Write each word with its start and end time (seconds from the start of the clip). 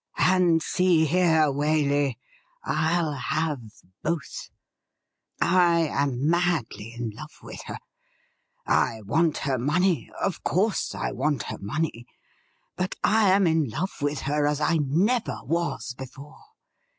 And 0.17 0.63
see 0.63 1.05
here, 1.05 1.51
Waley, 1.53 2.15
I'll 2.63 3.13
have 3.13 3.59
both. 4.01 4.49
I 5.39 5.81
am 5.89 6.27
madly 6.27 6.95
in 6.97 7.11
love 7.11 7.33
with 7.43 7.61
her! 7.67 7.77
I 8.65 9.03
want 9.05 9.37
her 9.45 9.59
money— 9.59 10.09
of 10.19 10.43
course 10.43 10.95
I 10.95 11.11
want 11.11 11.43
her 11.53 11.59
money— 11.59 12.07
^but 12.79 12.95
I 13.03 13.29
am 13.29 13.45
in 13.45 13.69
love 13.69 14.01
with 14.01 14.21
her 14.21 14.47
as 14.47 14.59
I 14.59 14.77
never 14.77 15.37
was 15.43 15.93
before. 15.95 16.39